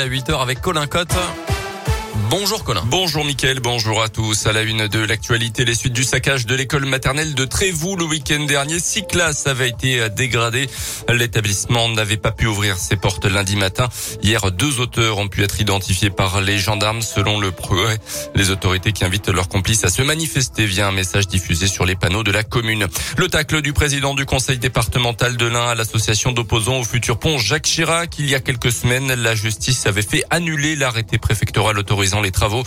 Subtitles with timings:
[0.00, 1.16] À 8h avec Colin Cotte.
[2.30, 2.82] Bonjour Colin.
[2.84, 4.46] Bonjour Mickaël, bonjour à tous.
[4.46, 8.04] À la une de l'actualité, les suites du saccage de l'école maternelle de Trévoux le
[8.04, 8.80] week-end dernier.
[8.80, 10.68] Six classes avaient été dégradées.
[11.08, 13.88] L'établissement n'avait pas pu ouvrir ses portes lundi matin.
[14.22, 17.96] Hier, deux auteurs ont pu être identifiés par les gendarmes selon le progrès.
[18.34, 21.96] Les autorités qui invitent leurs complices à se manifester via un message diffusé sur les
[21.96, 22.88] panneaux de la commune.
[23.16, 27.38] Le tacle du président du conseil départemental de l'Ain à l'association d'opposants au futur pont
[27.38, 28.18] Jacques Chirac.
[28.18, 32.62] Il y a quelques semaines, la justice avait fait annuler l'arrêté préfectoral autorisant les travaux.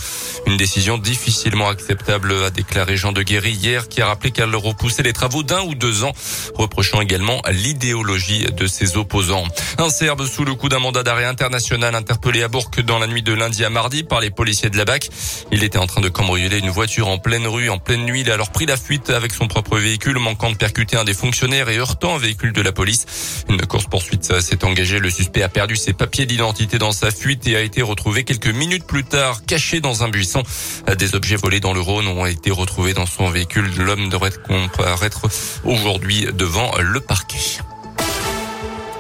[0.48, 5.04] Une décision difficilement acceptable, a déclaré Jean de Guéry hier, qui a rappelé qu'elle repoussait
[5.04, 6.14] les travaux d'un ou deux ans,
[6.56, 9.46] reprochant également l'idéologie de ses opposants.
[9.78, 13.24] Un Serbe sous le coup d'un mandat d'arrêt international interpellé à Bourg dans la nuit
[13.24, 15.10] de lundi à mardi par les policiers de la BAC.
[15.52, 18.22] Il était en train de cambrioler une voiture en pleine rue, en pleine nuit.
[18.22, 21.14] Il a alors pris la fuite avec son propre véhicule, manquant de percuter un des
[21.14, 23.44] fonctionnaires et heurtant un véhicule de la police.
[23.50, 25.00] Une course poursuite s'est engagée.
[25.00, 28.48] Le suspect a perdu ses papiers d'identité dans sa fuite et a été retrouvé quelques
[28.48, 30.44] minutes plus tard caché dans un buisson.
[30.98, 33.70] Des objets volés dans le Rhône ont été retrouvés dans son véhicule.
[33.78, 35.28] L'homme devrait comparaître
[35.64, 37.61] aujourd'hui devant le parquet.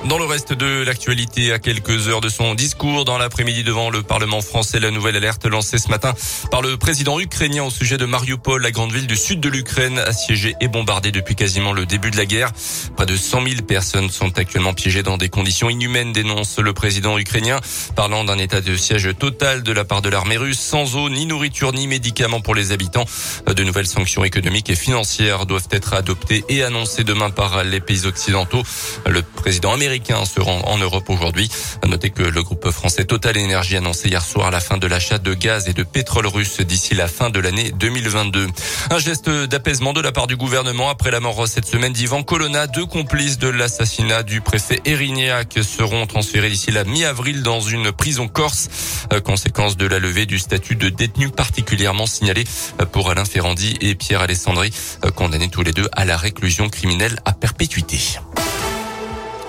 [0.06, 4.02] Dans le reste de l'actualité, à quelques heures de son discours dans l'après-midi devant le
[4.02, 6.16] Parlement français, la nouvelle alerte lancée ce matin
[6.50, 10.00] par le président ukrainien au sujet de Mariupol, la grande ville du sud de l'Ukraine,
[10.00, 12.50] assiégée et bombardée depuis quasiment le début de la guerre.
[12.98, 17.20] Près de 100 000 personnes sont actuellement piégées dans des conditions inhumaines, dénonce le président
[17.20, 17.60] ukrainien,
[17.96, 21.28] parlant d'un état de siège total de la part de l'armée russe, sans eau, ni
[21.28, 23.06] nourriture, ni médicaments pour les habitants.
[23.46, 28.08] De nouvelles sanctions économiques et financières doivent être adoptées et annoncées demain par les pays
[28.08, 28.64] occidentaux.
[29.08, 31.50] Le président américain se en Europe aujourd'hui.
[31.84, 35.34] À que le groupe français Total Energy annoncé hier soir la fin de l'achat de
[35.34, 38.48] gaz et de pétrole russe d'ici la fin de l'année 2022.
[38.90, 42.68] Un geste d'apaisement de la part du gouvernement après la mort cette semaine d'Ivan Colonna.
[42.68, 48.28] Deux complices de l'assassinat du préfet Erignac seront transférés d'ici la mi-avril dans une prison
[48.28, 48.70] corse.
[49.12, 52.46] Euh, conséquence de la levée du statut de détenu particulièrement signalé
[52.94, 54.72] pour Alain Ferrandi et Pierre Alessandri,
[55.06, 58.00] euh, condamnés tous les deux à la réclusion criminelle à perpétuité.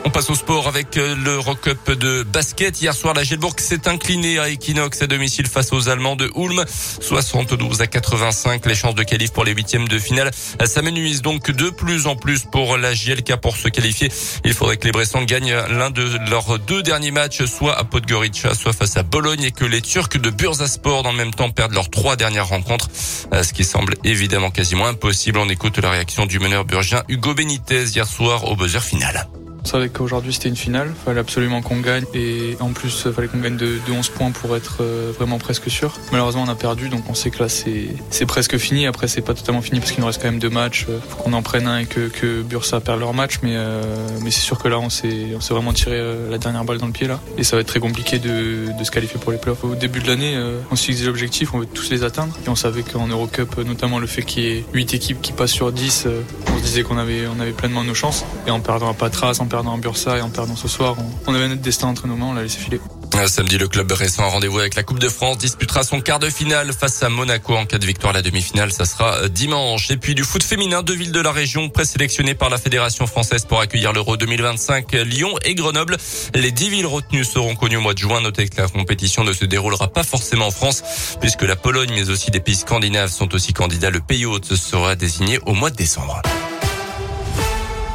[0.04, 2.80] On passe au sport avec euh, le Rock Cup de basket.
[2.80, 6.64] Hier soir, la Gelbourg s'est inclinée à Equinox à domicile face aux Allemands de Ulm.
[7.00, 8.66] 72 à 85.
[8.66, 10.32] Les chances de qualif pour les huitièmes de finale
[10.64, 14.10] s'amenuisent donc de plus en plus pour la GLK pour se qualifier.
[14.44, 18.54] Il faudrait que les Bressans gagnent l'un de leurs deux derniers matchs, soit à Podgorica,
[18.54, 21.74] soit face à Bologne et que les Turcs de Bursaspor dans le même temps perdent
[21.74, 22.88] leurs trois dernières rencontres.
[23.32, 25.38] Euh, ce qui semble évidemment quasiment impossible.
[25.38, 29.28] On écoute la réaction du meneur burgien Hugo Benitez hier soir au buzzer final.
[29.65, 33.39] On savait qu'aujourd'hui c'était une finale, fallait absolument qu'on gagne et en plus fallait qu'on
[33.39, 35.93] gagne de, 11 points pour être euh, vraiment presque sûr.
[36.11, 38.87] Malheureusement on a perdu donc on sait que là c'est presque fini.
[38.87, 40.87] Après c'est pas totalement fini parce qu'il nous reste quand même deux matchs.
[40.89, 43.83] Euh, faut qu'on en prenne un et que, que Bursa perd leur match mais, euh,
[44.23, 47.06] mais c'est sûr que là on s'est vraiment tiré la dernière balle dans le pied
[47.06, 49.65] là et ça va être très compliqué de, de se qualifier pour les playoffs.
[49.65, 50.37] Au début de l'année
[50.71, 53.99] on s'est fixé l'objectif, on veut tous les atteindre et on savait qu'en Eurocup notamment
[53.99, 56.09] le fait qu'il y ait 8 équipes qui passent sur 10
[56.53, 59.39] on se disait qu'on avait, on avait pleinement nos chances et en perdant à Patras,
[59.41, 60.96] en perdant en Bursa et en perdant ce soir,
[61.26, 62.80] on, avait notre destin entre nos mains, on l'a laissé filer.
[63.26, 66.30] Samedi, le club récent a rendez-vous avec la Coupe de France, disputera son quart de
[66.30, 68.14] finale face à Monaco en cas de victoire.
[68.14, 69.90] La demi-finale, ça sera euh, dimanche.
[69.90, 73.44] Et puis du foot féminin, deux villes de la région présélectionnées par la Fédération française
[73.44, 75.98] pour accueillir l'Euro 2025, Lyon et Grenoble.
[76.34, 78.22] Les dix villes retenues seront connues au mois de juin.
[78.22, 80.82] Notez que la compétition ne se déroulera pas forcément en France,
[81.20, 83.90] puisque la Pologne, mais aussi des pays scandinaves sont aussi candidats.
[83.90, 86.22] Le pays hôte sera désigné au mois de décembre.